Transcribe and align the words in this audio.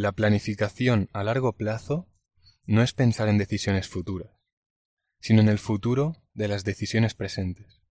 La 0.00 0.12
planificación 0.12 1.10
a 1.12 1.22
largo 1.22 1.52
plazo 1.52 2.08
no 2.64 2.80
es 2.80 2.94
pensar 2.94 3.28
en 3.28 3.36
decisiones 3.36 3.86
futuras, 3.86 4.30
sino 5.20 5.42
en 5.42 5.50
el 5.50 5.58
futuro 5.58 6.16
de 6.32 6.48
las 6.48 6.64
decisiones 6.64 7.12
presentes. 7.12 7.82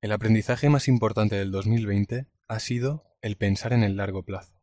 El 0.00 0.12
aprendizaje 0.12 0.70
más 0.70 0.88
importante 0.88 1.36
del 1.36 1.50
2020 1.50 2.26
ha 2.48 2.58
sido 2.58 3.04
el 3.20 3.36
pensar 3.36 3.74
en 3.74 3.82
el 3.82 3.98
largo 3.98 4.22
plazo 4.22 4.62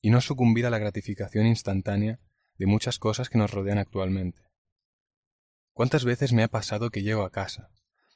y 0.00 0.10
no 0.10 0.20
sucumbir 0.20 0.66
a 0.66 0.70
la 0.70 0.78
gratificación 0.78 1.46
instantánea 1.46 2.20
de 2.58 2.66
muchas 2.66 3.00
cosas 3.00 3.28
que 3.28 3.38
nos 3.38 3.50
rodean 3.50 3.78
actualmente. 3.78 4.44
¿Cuántas 5.72 6.04
veces 6.04 6.32
me 6.32 6.44
ha 6.44 6.48
pasado 6.48 6.90
que 6.90 7.02
llego 7.02 7.24
a 7.24 7.32
casa, 7.32 7.72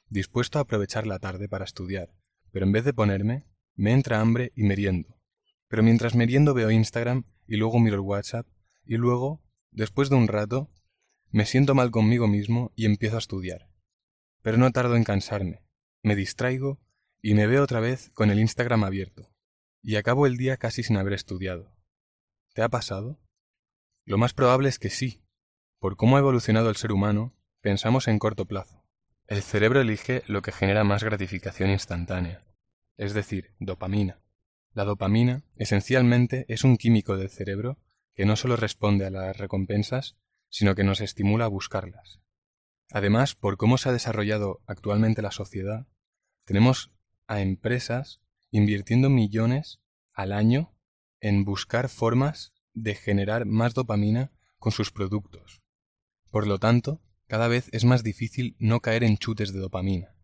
dispuesto 0.07 0.57
a 0.57 0.61
aprovechar 0.61 1.05
la 1.05 1.19
tarde 1.19 1.49
para 1.49 1.65
estudiar, 1.65 2.15
pero 2.49 2.65
en 2.65 2.71
vez 2.71 2.85
de 2.85 2.93
ponerme, 2.93 3.43
me 3.75 3.91
entra 3.91 4.21
hambre 4.21 4.53
y 4.55 4.63
meriendo? 4.63 5.19
Pero 5.67 5.83
mientras 5.83 6.15
meriendo 6.15 6.53
veo 6.53 6.71
Instagram 6.71 7.25
y 7.53 7.57
luego 7.57 7.79
miro 7.79 7.97
el 7.97 8.01
WhatsApp 8.01 8.47
y 8.83 8.97
luego, 8.97 9.39
después 9.69 10.09
de 10.09 10.15
un 10.15 10.27
rato, 10.27 10.71
me 11.29 11.45
siento 11.45 11.75
mal 11.75 11.91
conmigo 11.91 12.27
mismo 12.27 12.71
y 12.75 12.87
empiezo 12.87 13.17
a 13.17 13.19
estudiar. 13.19 13.69
Pero 14.41 14.57
no 14.57 14.71
tardo 14.71 14.95
en 14.95 15.03
cansarme, 15.03 15.61
me 16.01 16.15
distraigo 16.15 16.79
y 17.21 17.35
me 17.35 17.45
veo 17.45 17.61
otra 17.61 17.79
vez 17.79 18.09
con 18.15 18.31
el 18.31 18.39
Instagram 18.39 18.83
abierto, 18.83 19.31
y 19.83 19.97
acabo 19.97 20.25
el 20.25 20.35
día 20.35 20.57
casi 20.57 20.81
sin 20.81 20.97
haber 20.97 21.13
estudiado. 21.13 21.77
¿Te 22.55 22.63
ha 22.63 22.69
pasado? 22.69 23.19
Lo 24.03 24.17
más 24.17 24.33
probable 24.33 24.67
es 24.67 24.79
que 24.79 24.89
sí. 24.89 25.23
Por 25.77 25.95
cómo 25.95 26.15
ha 26.15 26.21
evolucionado 26.21 26.71
el 26.71 26.75
ser 26.75 26.91
humano, 26.91 27.35
pensamos 27.61 28.07
en 28.07 28.17
corto 28.17 28.45
plazo. 28.45 28.83
El 29.27 29.43
cerebro 29.43 29.79
elige 29.79 30.23
lo 30.25 30.41
que 30.41 30.51
genera 30.51 30.83
más 30.83 31.03
gratificación 31.03 31.69
instantánea, 31.69 32.43
es 32.97 33.13
decir, 33.13 33.53
dopamina. 33.59 34.22
La 34.73 34.85
dopamina, 34.85 35.43
esencialmente, 35.55 36.45
es 36.47 36.63
un 36.63 36.77
químico 36.77 37.15
del 37.15 37.29
cerebro 37.29 37.77
que 38.15 38.25
no 38.25 38.35
solo 38.35 38.55
responde 38.55 39.05
a 39.05 39.11
las 39.11 39.37
recompensas, 39.37 40.17
sino 40.49 40.73
que 40.73 40.83
nos 40.83 40.99
estimula 40.99 41.45
a 41.45 41.49
buscarlas. 41.49 42.19
Además, 42.91 43.35
por 43.35 43.57
cómo 43.57 43.77
se 43.77 43.89
ha 43.89 43.91
desarrollado 43.91 44.61
actualmente 44.65 45.21
la 45.21 45.31
sociedad, 45.31 45.87
tenemos 46.45 46.91
a 47.27 47.41
empresas 47.41 48.21
invirtiendo 48.49 49.09
millones 49.09 49.79
al 50.11 50.31
año 50.31 50.75
en 51.21 51.45
buscar 51.45 51.87
formas 51.87 52.53
de 52.73 52.95
generar 52.95 53.45
más 53.45 53.73
dopamina 53.73 54.31
con 54.57 54.71
sus 54.71 54.91
productos. 54.91 55.61
Por 56.29 56.47
lo 56.47 56.59
tanto, 56.59 57.01
cada 57.27 57.47
vez 57.47 57.69
es 57.71 57.85
más 57.85 58.03
difícil 58.03 58.55
no 58.59 58.79
caer 58.79 59.03
en 59.03 59.17
chutes 59.17 59.53
de 59.53 59.59
dopamina. 59.59 60.15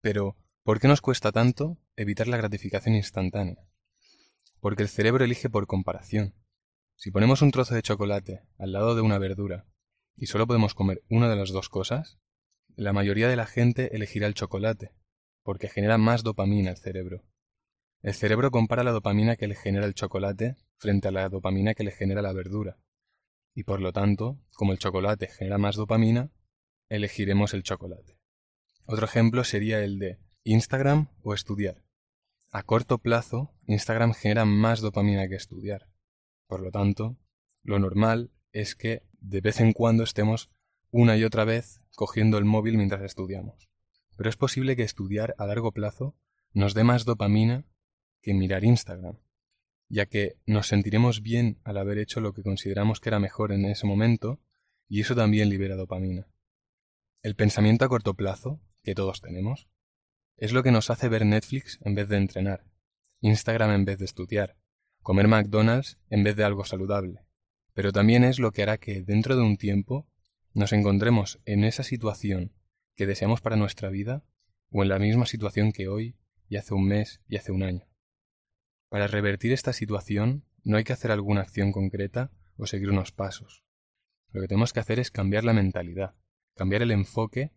Pero, 0.00 0.36
¿por 0.64 0.80
qué 0.80 0.88
nos 0.88 1.02
cuesta 1.02 1.30
tanto 1.30 1.78
evitar 1.94 2.26
la 2.26 2.38
gratificación 2.38 2.94
instantánea? 2.94 3.68
Porque 4.60 4.82
el 4.82 4.88
cerebro 4.88 5.22
elige 5.24 5.50
por 5.50 5.66
comparación. 5.66 6.34
Si 6.96 7.10
ponemos 7.10 7.42
un 7.42 7.50
trozo 7.50 7.74
de 7.74 7.82
chocolate 7.82 8.42
al 8.58 8.72
lado 8.72 8.94
de 8.94 9.02
una 9.02 9.18
verdura 9.18 9.66
y 10.16 10.26
solo 10.26 10.46
podemos 10.46 10.74
comer 10.74 11.02
una 11.10 11.28
de 11.28 11.36
las 11.36 11.50
dos 11.50 11.68
cosas, 11.68 12.18
la 12.76 12.94
mayoría 12.94 13.28
de 13.28 13.36
la 13.36 13.44
gente 13.44 13.94
elegirá 13.94 14.26
el 14.26 14.32
chocolate, 14.32 14.94
porque 15.42 15.68
genera 15.68 15.98
más 15.98 16.22
dopamina 16.22 16.70
al 16.70 16.78
cerebro. 16.78 17.24
El 18.00 18.14
cerebro 18.14 18.50
compara 18.50 18.84
la 18.84 18.92
dopamina 18.92 19.36
que 19.36 19.48
le 19.48 19.54
genera 19.54 19.84
el 19.84 19.94
chocolate 19.94 20.56
frente 20.78 21.08
a 21.08 21.12
la 21.12 21.28
dopamina 21.28 21.74
que 21.74 21.84
le 21.84 21.90
genera 21.90 22.22
la 22.22 22.32
verdura, 22.32 22.78
y 23.54 23.64
por 23.64 23.80
lo 23.80 23.92
tanto, 23.92 24.40
como 24.54 24.72
el 24.72 24.78
chocolate 24.78 25.28
genera 25.28 25.58
más 25.58 25.76
dopamina, 25.76 26.30
elegiremos 26.88 27.52
el 27.52 27.62
chocolate. 27.64 28.18
Otro 28.86 29.04
ejemplo 29.04 29.44
sería 29.44 29.84
el 29.84 29.98
de 29.98 30.18
Instagram 30.46 31.08
o 31.22 31.32
estudiar. 31.32 31.82
A 32.50 32.64
corto 32.64 32.98
plazo, 32.98 33.54
Instagram 33.66 34.12
genera 34.12 34.44
más 34.44 34.82
dopamina 34.82 35.26
que 35.26 35.36
estudiar. 35.36 35.88
Por 36.46 36.60
lo 36.60 36.70
tanto, 36.70 37.16
lo 37.62 37.78
normal 37.78 38.30
es 38.52 38.76
que 38.76 39.02
de 39.20 39.40
vez 39.40 39.60
en 39.60 39.72
cuando 39.72 40.04
estemos 40.04 40.50
una 40.90 41.16
y 41.16 41.24
otra 41.24 41.46
vez 41.46 41.80
cogiendo 41.96 42.36
el 42.36 42.44
móvil 42.44 42.76
mientras 42.76 43.00
estudiamos. 43.00 43.70
Pero 44.18 44.28
es 44.28 44.36
posible 44.36 44.76
que 44.76 44.82
estudiar 44.82 45.34
a 45.38 45.46
largo 45.46 45.72
plazo 45.72 46.14
nos 46.52 46.74
dé 46.74 46.84
más 46.84 47.06
dopamina 47.06 47.64
que 48.20 48.34
mirar 48.34 48.64
Instagram, 48.64 49.16
ya 49.88 50.04
que 50.04 50.36
nos 50.44 50.66
sentiremos 50.66 51.22
bien 51.22 51.58
al 51.64 51.78
haber 51.78 51.96
hecho 51.96 52.20
lo 52.20 52.34
que 52.34 52.42
consideramos 52.42 53.00
que 53.00 53.08
era 53.08 53.18
mejor 53.18 53.50
en 53.50 53.64
ese 53.64 53.86
momento 53.86 54.42
y 54.88 55.00
eso 55.00 55.14
también 55.14 55.48
libera 55.48 55.74
dopamina. 55.74 56.28
El 57.22 57.34
pensamiento 57.34 57.86
a 57.86 57.88
corto 57.88 58.12
plazo, 58.12 58.60
que 58.82 58.94
todos 58.94 59.22
tenemos, 59.22 59.68
es 60.36 60.52
lo 60.52 60.62
que 60.62 60.72
nos 60.72 60.90
hace 60.90 61.08
ver 61.08 61.24
Netflix 61.24 61.78
en 61.82 61.94
vez 61.94 62.08
de 62.08 62.16
entrenar, 62.16 62.64
Instagram 63.20 63.70
en 63.70 63.84
vez 63.84 63.98
de 63.98 64.04
estudiar, 64.04 64.56
comer 65.02 65.28
McDonald's 65.28 65.98
en 66.10 66.24
vez 66.24 66.36
de 66.36 66.44
algo 66.44 66.64
saludable. 66.64 67.20
Pero 67.72 67.92
también 67.92 68.24
es 68.24 68.38
lo 68.38 68.52
que 68.52 68.62
hará 68.62 68.78
que 68.78 69.02
dentro 69.02 69.36
de 69.36 69.42
un 69.42 69.56
tiempo 69.56 70.06
nos 70.52 70.72
encontremos 70.72 71.40
en 71.44 71.64
esa 71.64 71.82
situación 71.82 72.52
que 72.94 73.06
deseamos 73.06 73.40
para 73.40 73.56
nuestra 73.56 73.90
vida 73.90 74.24
o 74.70 74.82
en 74.82 74.88
la 74.88 74.98
misma 74.98 75.26
situación 75.26 75.72
que 75.72 75.88
hoy 75.88 76.16
y 76.48 76.56
hace 76.56 76.74
un 76.74 76.86
mes 76.86 77.20
y 77.28 77.36
hace 77.36 77.52
un 77.52 77.62
año. 77.62 77.88
Para 78.88 79.06
revertir 79.06 79.52
esta 79.52 79.72
situación 79.72 80.44
no 80.62 80.76
hay 80.76 80.84
que 80.84 80.92
hacer 80.92 81.10
alguna 81.10 81.42
acción 81.42 81.72
concreta 81.72 82.30
o 82.56 82.66
seguir 82.66 82.90
unos 82.90 83.12
pasos. 83.12 83.64
Lo 84.30 84.40
que 84.40 84.48
tenemos 84.48 84.72
que 84.72 84.80
hacer 84.80 84.98
es 84.98 85.10
cambiar 85.10 85.44
la 85.44 85.52
mentalidad, 85.52 86.14
cambiar 86.56 86.82
el 86.82 86.90
enfoque 86.90 87.52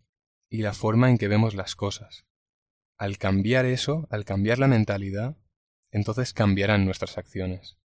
y 0.50 0.62
la 0.62 0.74
forma 0.74 1.10
en 1.10 1.18
que 1.18 1.28
vemos 1.28 1.56
las 1.56 1.76
cosas. 1.76 2.27
Al 2.98 3.18
cambiar 3.18 3.66
eso, 3.66 4.08
al 4.10 4.26
cambiar 4.26 4.60
la 4.60 4.68
mentalidad, 4.68 5.38
entonces 5.92 6.34
cambiarán 6.34 6.86
nuestras 6.86 7.18
acciones. 7.18 7.78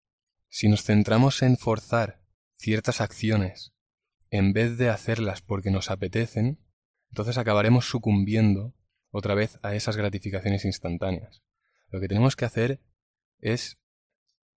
Si 0.49 0.69
nos 0.69 0.85
centramos 0.85 1.43
en 1.43 1.57
forzar 1.57 2.23
ciertas 2.57 3.01
acciones 3.01 3.73
en 4.31 4.53
vez 4.53 4.79
de 4.79 4.89
hacerlas 4.89 5.43
porque 5.43 5.71
nos 5.71 5.91
apetecen, 5.91 6.61
entonces 7.11 7.39
acabaremos 7.39 7.87
sucumbiendo 7.87 8.75
otra 9.11 9.35
vez 9.35 9.59
a 9.63 9.75
esas 9.75 9.97
gratificaciones 9.97 10.65
instantáneas. 10.65 11.43
Lo 11.89 12.01
que 12.01 12.09
tenemos 12.09 12.37
que 12.37 12.45
hacer 12.45 12.81
es 13.41 13.79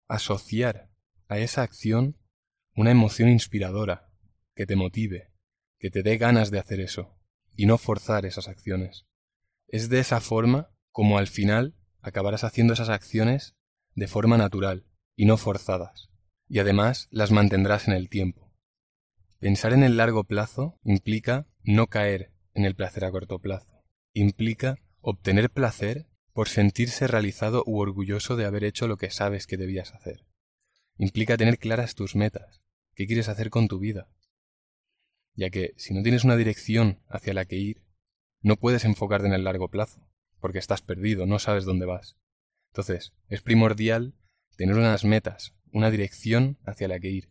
asociar 0.08 0.92
a 1.28 1.40
esa 1.40 1.64
acción 1.64 2.20
una 2.76 2.92
emoción 2.92 3.30
inspiradora, 3.30 4.12
que 4.56 4.66
te 4.66 4.76
motive, 4.76 5.32
que 5.80 5.90
te 5.90 6.04
dé 6.04 6.18
ganas 6.18 6.52
de 6.52 6.60
hacer 6.60 6.80
eso, 6.80 7.20
y 7.56 7.66
no 7.66 7.78
forzar 7.78 8.26
esas 8.26 8.48
acciones. 8.48 9.08
Es 9.74 9.90
de 9.90 9.98
esa 9.98 10.22
forma 10.22 10.70
como 10.92 11.18
al 11.18 11.26
final 11.26 11.74
acabarás 12.00 12.44
haciendo 12.44 12.74
esas 12.74 12.90
acciones 12.90 13.56
de 13.96 14.06
forma 14.06 14.38
natural 14.38 14.86
y 15.16 15.26
no 15.26 15.36
forzadas, 15.36 16.12
y 16.48 16.60
además 16.60 17.08
las 17.10 17.32
mantendrás 17.32 17.88
en 17.88 17.96
el 17.96 18.08
tiempo. 18.08 18.54
Pensar 19.40 19.74
en 19.74 19.82
el 19.82 19.98
largo 19.98 20.26
plazo 20.26 20.80
implica 20.84 21.48
no 21.64 21.88
caer 21.88 22.32
en 22.54 22.66
el 22.66 22.76
placer 22.76 23.04
a 23.04 23.10
corto 23.10 23.40
plazo, 23.40 23.84
implica 24.14 24.78
obtener 25.02 25.50
placer 25.50 26.06
por 26.34 26.50
sentirse 26.50 27.08
realizado 27.08 27.64
u 27.66 27.80
orgulloso 27.80 28.36
de 28.36 28.46
haber 28.46 28.66
hecho 28.66 28.88
lo 28.88 28.98
que 28.98 29.10
sabes 29.10 29.48
que 29.48 29.58
debías 29.58 29.96
hacer. 29.96 30.24
Implica 31.00 31.36
tener 31.36 31.58
claras 31.58 31.96
tus 31.96 32.16
metas, 32.16 32.62
qué 32.94 33.08
quieres 33.08 33.28
hacer 33.28 33.50
con 33.50 33.68
tu 33.68 33.80
vida. 33.80 34.08
Ya 35.34 35.50
que 35.50 35.74
si 35.78 35.96
no 35.96 36.04
tienes 36.04 36.26
una 36.26 36.36
dirección 36.36 37.00
hacia 37.10 37.34
la 37.34 37.46
que 37.46 37.56
ir, 37.56 37.83
no 38.44 38.58
puedes 38.58 38.86
enfocarte 38.86 39.26
en 39.26 39.34
el 39.34 39.46
largo 39.46 39.70
plazo, 39.70 40.08
porque 40.40 40.60
estás 40.60 40.82
perdido, 40.82 41.26
no 41.26 41.40
sabes 41.40 41.66
dónde 41.66 41.86
vas. 41.86 42.18
Entonces, 42.72 43.14
es 43.30 43.42
primordial 43.42 44.14
tener 44.58 44.76
unas 44.76 45.06
metas, 45.06 45.56
una 45.72 45.90
dirección 45.90 46.60
hacia 46.66 46.88
la 46.88 47.00
que 47.00 47.10
ir. 47.10 47.30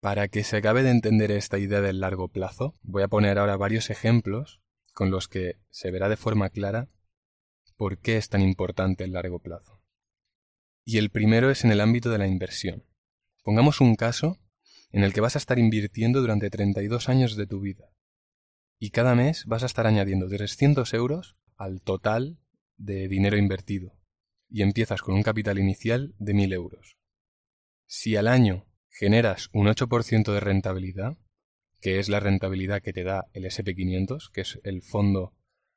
Para 0.00 0.28
que 0.28 0.44
se 0.44 0.58
acabe 0.58 0.82
de 0.82 0.90
entender 0.90 1.30
esta 1.32 1.58
idea 1.58 1.80
del 1.80 2.00
largo 2.00 2.28
plazo, 2.28 2.78
voy 2.82 3.02
a 3.02 3.08
poner 3.08 3.38
ahora 3.38 3.56
varios 3.56 3.90
ejemplos 3.90 4.60
con 4.92 5.10
los 5.10 5.26
que 5.26 5.56
se 5.70 5.90
verá 5.90 6.08
de 6.08 6.16
forma 6.16 6.50
clara 6.50 6.88
por 7.76 7.98
qué 7.98 8.16
es 8.16 8.28
tan 8.28 8.42
importante 8.42 9.04
el 9.04 9.12
largo 9.12 9.40
plazo. 9.40 9.82
Y 10.84 10.98
el 10.98 11.10
primero 11.10 11.50
es 11.50 11.64
en 11.64 11.72
el 11.72 11.80
ámbito 11.80 12.10
de 12.10 12.18
la 12.18 12.26
inversión. 12.26 12.84
Pongamos 13.42 13.80
un 13.80 13.96
caso 13.96 14.38
en 14.90 15.02
el 15.02 15.12
que 15.12 15.20
vas 15.20 15.34
a 15.34 15.38
estar 15.38 15.58
invirtiendo 15.58 16.20
durante 16.20 16.50
32 16.50 17.08
años 17.08 17.36
de 17.36 17.46
tu 17.46 17.60
vida. 17.60 17.90
Y 18.78 18.90
cada 18.90 19.14
mes 19.14 19.44
vas 19.46 19.62
a 19.62 19.66
estar 19.66 19.86
añadiendo 19.86 20.28
300 20.28 20.92
euros 20.94 21.36
al 21.56 21.80
total 21.80 22.38
de 22.76 23.08
dinero 23.08 23.36
invertido 23.36 23.98
y 24.48 24.62
empiezas 24.62 25.02
con 25.02 25.14
un 25.14 25.22
capital 25.22 25.58
inicial 25.58 26.14
de 26.18 26.34
1.000 26.34 26.52
euros. 26.52 26.96
Si 27.86 28.16
al 28.16 28.28
año 28.28 28.66
generas 28.88 29.48
un 29.52 29.66
8% 29.66 30.32
de 30.32 30.40
rentabilidad, 30.40 31.18
que 31.80 31.98
es 31.98 32.08
la 32.08 32.20
rentabilidad 32.20 32.82
que 32.82 32.92
te 32.92 33.04
da 33.04 33.28
el 33.32 33.44
SP500, 33.44 34.30
que 34.30 34.42
es 34.42 34.60
el 34.64 34.82
fondo 34.82 35.34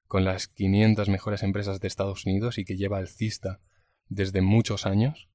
con 0.07 0.25
las 0.25 0.47
500 0.47 1.09
mejores 1.09 1.43
empresas 1.43 1.79
de 1.79 1.87
Estados 1.87 2.25
Unidos 2.25 2.57
y 2.57 2.65
que 2.65 2.77
lleva 2.77 2.97
alcista 2.97 3.61
desde 4.07 4.41
muchos 4.41 4.85
años, 4.85 5.29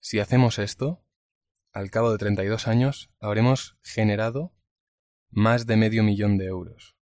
si 0.00 0.18
hacemos 0.18 0.58
esto, 0.58 1.04
al 1.72 1.90
cabo 1.90 2.10
de 2.10 2.18
32 2.18 2.66
años 2.68 3.10
habremos 3.20 3.78
generado 3.82 4.52
más 5.32 5.66
de 5.66 5.76
medio 5.76 6.02
millón 6.04 6.36
de 6.38 6.46
euros. 6.46 6.94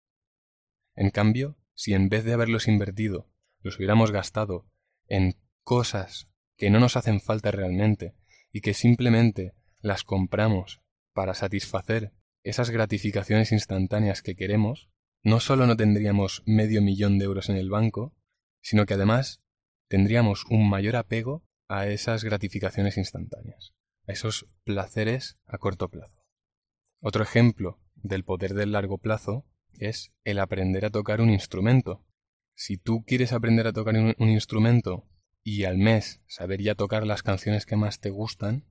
En 0.96 1.10
cambio, 1.10 1.58
si 1.74 1.94
en 1.94 2.10
vez 2.10 2.24
de 2.24 2.34
haberlos 2.34 2.68
invertido, 2.68 3.30
los 3.62 3.78
hubiéramos 3.78 4.12
gastado 4.12 4.70
en 5.08 5.36
cosas 5.64 6.30
que 6.56 6.70
no 6.70 6.80
nos 6.80 6.96
hacen 6.96 7.20
falta 7.20 7.52
realmente 7.52 8.16
y 8.52 8.62
que 8.62 8.74
simplemente 8.74 9.54
las 9.81 10.04
compramos 10.04 10.81
para 11.14 11.34
satisfacer 11.34 12.14
esas 12.44 12.70
gratificaciones 12.70 13.52
instantáneas 13.52 14.22
que 14.22 14.36
queremos, 14.36 14.90
no 15.24 15.40
solo 15.40 15.68
no 15.68 15.75
tendríamos 15.75 16.44
medio 16.46 16.82
millón 16.82 17.18
de 17.18 17.25
euros 17.25 17.50
en 17.50 17.58
el 17.58 17.70
banco, 17.70 18.16
sino 18.62 18.86
que 18.86 18.94
además 18.94 19.42
tendríamos 19.88 20.46
un 20.50 20.70
mayor 20.70 20.96
apego 20.96 21.44
a 21.68 21.88
esas 21.88 22.24
gratificaciones 22.24 22.98
instantáneas, 22.98 23.74
a 24.08 24.12
esos 24.12 24.48
placeres 24.64 25.38
a 25.46 25.58
corto 25.58 25.90
plazo. 25.90 26.25
Otro 27.02 27.24
ejemplo 27.24 27.80
del 28.04 28.24
poder 28.24 28.54
del 28.54 28.72
largo 28.72 28.98
plazo 28.98 29.46
es 29.78 30.12
el 30.24 30.40
aprender 30.40 30.86
a 30.86 30.90
tocar 30.90 31.22
un 31.22 31.30
instrumento. 31.30 32.06
Si 32.56 32.78
tú 32.78 33.04
quieres 33.06 33.31
aprender 33.31 33.68
a 33.68 33.74
tocar 33.74 33.96
un, 33.96 34.30
instrumento 34.30 35.07
y 35.44 35.63
al 35.63 35.78
mes 35.78 36.22
saber 36.28 36.62
ya 36.62 36.75
tocar 36.75 37.07
las 37.07 37.24
canciones 37.24 37.66
que 37.66 37.78
más 37.78 38.00
te 38.00 38.10
gustan, 38.10 38.66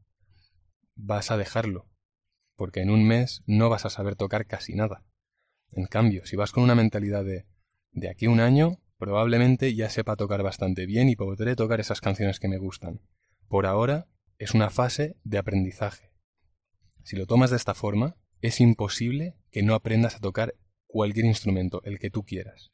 vas 0.94 1.30
a 1.30 1.36
dejarlo, 1.36 1.88
porque 2.56 2.80
en 2.80 2.90
un 2.90 3.06
mes 3.06 3.42
no 3.46 3.70
vas 3.70 3.86
a 3.86 3.90
saber 3.90 4.16
tocar 4.16 4.46
casi 4.46 4.74
nada. 4.74 5.04
En 5.70 5.86
cambio, 5.86 6.26
si 6.26 6.36
vas 6.36 6.52
con 6.52 6.64
una 6.64 6.74
mentalidad 6.74 7.24
de 7.24 7.46
de 7.92 8.08
aquí 8.08 8.26
a 8.26 8.30
un 8.30 8.40
año 8.40 8.78
probablemente 8.98 9.74
ya 9.74 9.90
sepa 9.90 10.16
tocar 10.16 10.42
bastante 10.42 10.86
bien 10.86 11.08
y 11.08 11.16
podré 11.16 11.54
tocar 11.56 11.80
esas 11.80 12.00
canciones 12.00 12.40
que 12.40 12.48
me 12.48 12.58
gustan. 12.58 13.00
Por 13.48 13.66
ahora 13.66 14.08
es 14.38 14.54
una 14.54 14.70
fase 14.70 15.16
de 15.24 15.38
aprendizaje. 15.38 16.12
Si 17.04 17.16
lo 17.16 17.26
tomas 17.26 17.50
de 17.50 17.56
esta 17.56 17.74
forma, 17.74 18.16
es 18.40 18.60
imposible 18.60 19.36
que 19.50 19.62
no 19.62 19.74
aprendas 19.74 20.16
a 20.16 20.20
tocar 20.20 20.54
cualquier 20.86 21.26
instrumento, 21.26 21.82
el 21.84 21.98
que 21.98 22.10
tú 22.10 22.24
quieras. 22.24 22.70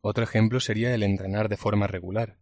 Otro 0.00 0.24
ejemplo 0.24 0.60
sería 0.60 0.94
el 0.94 1.02
entrenar 1.02 1.48
de 1.48 1.56
forma 1.56 1.86
regular. 1.86 2.38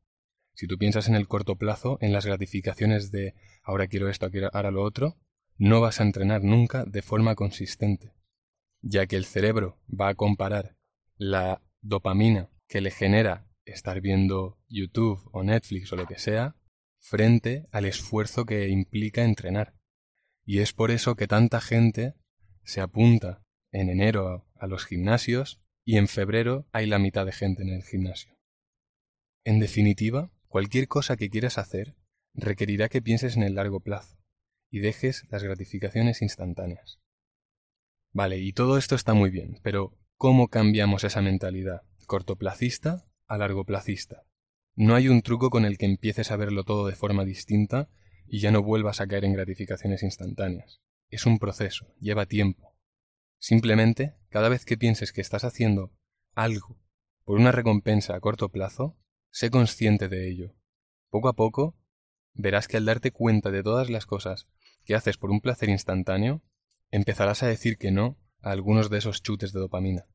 Si 0.55 0.67
tú 0.67 0.79
piensas 0.79 1.09
en 1.09 1.15
el 1.15 1.27
corto 1.27 1.57
plazo, 1.57 1.99
en 2.01 2.13
las 2.13 2.27
gratificaciones 2.27 3.11
de 3.11 3.35
ahora 3.63 3.89
quiero 3.89 4.09
esto, 4.09 4.29
ahora 4.53 4.71
lo 4.71 4.83
otro, 4.83 5.17
no 5.57 5.81
vas 5.81 6.01
a 6.01 6.05
entrenar 6.05 6.43
nunca 6.43 6.85
de 6.85 7.03
forma 7.03 7.35
consistente, 7.35 8.13
ya 8.83 9.07
que 9.07 9.17
el 9.17 9.25
cerebro 9.25 9.79
va 9.89 10.09
a 10.09 10.15
comparar 10.15 10.77
la 11.17 11.63
dopamina 11.81 12.51
que 12.69 12.81
le 12.81 12.91
genera 12.91 13.49
estar 13.65 14.01
viendo 14.01 14.59
YouTube 14.69 15.21
o 15.33 15.43
Netflix 15.43 15.93
o 15.93 15.97
lo 15.97 16.07
que 16.07 16.19
sea 16.19 16.57
frente 16.99 17.67
al 17.71 17.85
esfuerzo 17.85 18.45
que 18.45 18.69
implica 18.69 19.25
entrenar. 19.25 19.75
Y 20.45 20.59
es 20.59 20.73
por 20.73 20.91
eso 20.91 21.17
que 21.17 21.27
tanta 21.27 21.61
gente 21.61 22.15
se 22.63 22.81
apunta 22.81 23.43
en 23.73 23.89
enero 23.89 24.47
a 24.57 24.67
los 24.67 24.87
gimnasios 24.87 25.61
y 25.85 25.97
en 25.97 26.09
febrero 26.09 26.67
hay 26.73 26.87
la 26.87 26.99
mitad 26.99 27.27
de 27.27 27.33
gente 27.33 27.63
en 27.63 27.71
el 27.71 27.83
gimnasio. 27.83 28.35
En 29.45 29.61
definitiva, 29.61 30.31
cualquier 30.49 30.89
cosa 30.89 31.17
que 31.17 31.29
quieras 31.29 31.59
hacer 31.59 31.97
requerirá 32.35 32.89
que 32.89 33.03
pienses 33.03 33.37
en 33.37 33.43
el 33.43 33.55
largo 33.55 33.81
plazo 33.81 34.19
y 34.71 34.81
dejes 34.81 35.25
las 35.31 35.43
gratificaciones 35.43 36.23
instantáneas. 36.23 36.99
Vale, 38.13 38.39
y 38.39 38.53
todo 38.53 38.79
esto 38.79 38.95
está 38.95 39.15
muy 39.15 39.31
bien, 39.31 39.59
pero 39.63 39.99
¿cómo 40.17 40.49
cambiamos 40.49 41.05
esa 41.05 41.21
mentalidad 41.21 41.83
cortoplacista 42.07 43.07
a 43.27 43.39
largoplacista? 43.39 44.25
No 44.77 44.95
hay 44.95 45.09
un 45.09 45.23
truco 45.23 45.51
con 45.51 45.65
el 45.65 45.79
que 45.79 45.87
empieces 45.87 46.31
a 46.31 46.37
verlo 46.37 46.65
todo 46.65 46.87
de 46.87 46.97
forma 46.97 47.25
distinta 47.25 47.89
y 48.27 48.41
ya 48.41 48.51
no 48.51 48.63
vuelvas 48.63 49.01
a 49.01 49.07
caer 49.07 49.25
en 49.25 49.33
gratificaciones 49.33 50.03
instantáneas. 50.03 50.81
Es 51.09 51.27
un 51.27 51.39
proceso, 51.39 51.95
lleva 52.01 52.27
tiempo. 52.27 52.77
Simplemente, 53.39 54.17
cada 54.29 54.49
vez 54.49 54.65
que 54.65 54.79
pienses 54.79 55.13
que 55.13 55.21
estás 55.21 55.45
haciendo 55.45 55.93
algo 56.35 56.79
por 57.25 57.39
una 57.39 57.53
recompensa 57.53 58.15
a 58.15 58.21
corto 58.21 58.51
plazo, 58.51 58.97
sé 59.31 59.51
consciente 59.51 60.09
de 60.09 60.29
ello. 60.29 60.55
Poco 61.11 61.29
a 61.29 61.35
poco, 61.35 61.77
verás 62.33 62.69
que 62.69 62.77
al 62.77 62.85
darte 62.85 63.13
cuenta 63.13 63.51
de 63.51 63.63
todas 63.63 63.91
las 63.91 64.07
cosas 64.07 64.49
que 64.85 64.95
haces 64.95 65.17
por 65.17 65.31
un 65.31 65.41
placer 65.41 65.69
instantáneo, 65.69 66.43
empezarás 66.91 67.43
a 67.43 67.47
decir 67.47 67.79
que 67.79 67.91
no 67.91 68.19
a 68.41 68.51
algunos 68.51 68.91
de 68.91 68.99
esos 68.99 69.23
chutes 69.23 69.53
de 69.53 69.61
dopamina. 69.61 70.07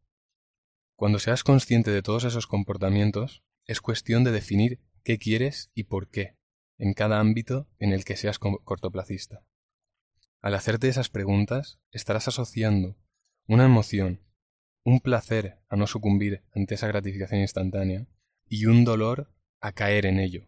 Cuando 0.96 1.20
seas 1.20 1.44
consciente 1.44 1.92
de 1.92 2.02
todos 2.02 2.26
esos 2.26 2.46
comportamientos, 2.46 3.44
es 3.66 3.82
cuestión 3.82 4.24
de 4.24 4.32
definir 4.32 4.80
qué 5.04 5.18
quieres 5.18 5.72
y 5.74 5.84
por 5.84 6.10
qué 6.10 6.39
en 6.80 6.94
cada 6.94 7.20
ámbito 7.20 7.68
en 7.78 7.94
el 7.94 8.04
que 8.04 8.16
seas 8.16 8.40
cortoplacista. 8.40 9.46
Al 10.42 10.56
hacerte 10.56 10.88
esas 10.88 11.10
preguntas, 11.10 11.80
estarás 11.92 12.28
asociando 12.28 12.98
una 13.46 13.66
emoción, 13.66 14.22
un 14.84 15.02
placer 15.02 15.60
a 15.68 15.76
no 15.76 15.86
sucumbir 15.86 16.44
ante 16.56 16.76
esa 16.76 16.88
gratificación 16.88 17.42
instantánea 17.42 18.08
y 18.48 18.66
un 18.66 18.86
dolor 18.86 19.32
a 19.60 19.74
caer 19.74 20.06
en 20.06 20.20
ello. 20.20 20.48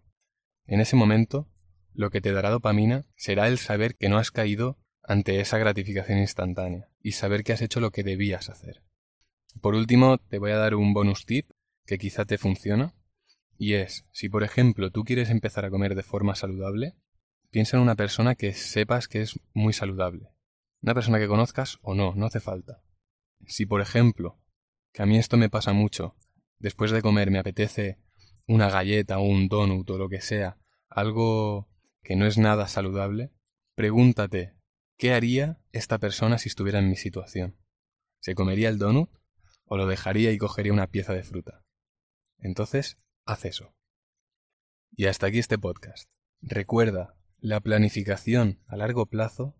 En 0.66 0.80
ese 0.80 0.96
momento, 0.96 1.50
lo 1.94 2.10
que 2.10 2.22
te 2.22 2.32
dará 2.32 2.50
dopamina 2.50 3.06
será 3.16 3.48
el 3.48 3.58
saber 3.58 3.96
que 3.98 4.08
no 4.08 4.18
has 4.18 4.32
caído 4.32 4.80
ante 5.04 5.42
esa 5.42 5.58
gratificación 5.58 6.20
instantánea 6.20 6.90
y 7.02 7.12
saber 7.12 7.44
que 7.44 7.52
has 7.52 7.62
hecho 7.62 7.82
lo 7.82 7.92
que 7.92 8.04
debías 8.04 8.50
hacer. 8.50 8.84
Por 9.60 9.76
último, 9.76 10.18
te 10.18 10.40
voy 10.40 10.52
a 10.52 10.58
dar 10.58 10.76
un 10.76 10.94
bonus 10.94 11.26
tip 11.26 11.50
que 11.86 11.98
quizá 11.98 12.24
te 12.24 12.38
funciona 12.38 12.96
y 13.62 13.76
es, 13.76 14.08
si 14.12 14.28
por 14.28 14.44
ejemplo 14.44 14.90
tú 14.90 15.04
quieres 15.04 15.30
empezar 15.30 15.66
a 15.66 15.70
comer 15.70 15.94
de 15.94 16.02
forma 16.02 16.34
saludable, 16.34 16.96
piensa 17.52 17.78
en 17.78 17.84
una 17.84 17.94
persona 17.94 18.34
que 18.34 18.56
sepas 18.56 19.08
que 19.08 19.22
es 19.22 19.40
muy 19.54 19.72
saludable. 19.72 20.32
Una 20.82 20.96
persona 20.96 21.20
que 21.20 21.28
conozcas 21.28 21.78
o 21.84 21.94
no, 21.94 22.16
no 22.16 22.26
hace 22.26 22.40
falta. 22.40 22.82
Si 23.46 23.68
por 23.68 23.80
ejemplo, 23.80 24.42
que 24.92 25.04
a 25.04 25.06
mí 25.06 25.16
esto 25.20 25.38
me 25.38 25.48
pasa 25.48 25.74
mucho, 25.74 26.16
después 26.58 26.90
de 26.90 27.04
comer 27.04 27.30
me 27.30 27.38
apetece 27.38 28.00
una 28.48 28.68
galleta 28.68 29.20
o 29.20 29.26
un 29.26 29.48
donut 29.48 29.88
o 29.92 30.00
lo 30.00 30.10
que 30.10 30.22
sea, 30.22 30.58
algo 30.90 31.70
que 32.02 32.16
no 32.16 32.26
es 32.26 32.40
nada 32.40 32.68
saludable, 32.68 33.32
pregúntate, 33.76 34.56
¿qué 34.98 35.14
haría 35.14 35.62
esta 35.72 36.00
persona 36.00 36.40
si 36.40 36.50
estuviera 36.50 36.80
en 36.80 36.90
mi 36.90 36.96
situación? 36.96 37.60
¿Se 38.22 38.34
comería 38.34 38.70
el 38.70 38.80
donut 38.80 39.12
o 39.66 39.78
lo 39.78 39.86
dejaría 39.86 40.32
y 40.32 40.40
cogería 40.40 40.74
una 40.74 40.88
pieza 40.88 41.14
de 41.14 41.22
fruta? 41.22 41.64
Entonces, 42.40 42.98
haz 43.26 43.46
eso. 43.46 43.76
Y 44.92 45.06
hasta 45.06 45.28
aquí 45.28 45.40
este 45.40 45.58
podcast. 45.58 46.10
Recuerda, 46.42 47.16
la 47.40 47.60
planificación 47.60 48.60
a 48.68 48.76
largo 48.76 49.06
plazo 49.06 49.56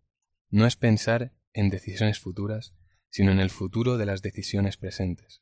no 0.50 0.66
es 0.66 0.76
pensar 0.76 1.34
en 1.54 1.70
decisiones 1.70 2.20
futuras, 2.20 2.74
sino 3.10 3.32
en 3.32 3.40
el 3.40 3.50
futuro 3.50 3.98
de 3.98 4.06
las 4.06 4.22
decisiones 4.22 4.78
presentes. 4.78 5.42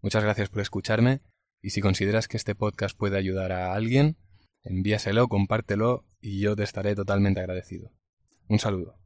Muchas 0.00 0.24
gracias 0.24 0.48
por 0.48 0.62
escucharme 0.62 1.20
y 1.60 1.70
si 1.70 1.80
consideras 1.80 2.28
que 2.28 2.36
este 2.36 2.54
podcast 2.54 2.96
puede 2.96 3.16
ayudar 3.16 3.52
a 3.52 3.74
alguien, 3.74 4.16
envíaselo, 4.62 5.28
compártelo 5.28 6.06
y 6.20 6.40
yo 6.40 6.56
te 6.56 6.64
estaré 6.64 6.94
totalmente 6.94 7.40
agradecido. 7.40 7.92
Un 8.48 8.58
saludo. 8.58 9.01